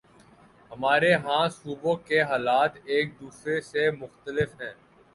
ہمارے 0.71 1.11
ہاں 1.25 1.45
صوبوں 1.49 1.95
کے 2.07 2.21
حالات 2.21 2.71
ایک 2.85 3.07
دوسرے 3.19 3.59
سے 3.61 3.89
مختلف 3.91 4.61
ہیں۔ 4.61 4.73